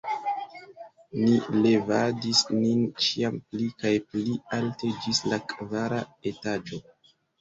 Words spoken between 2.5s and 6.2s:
nin ĉiam pli kaj pli alte ĝis la kvara